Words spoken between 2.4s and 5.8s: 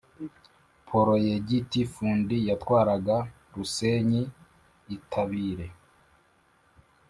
yatwaraga Rusenyi-Itabire.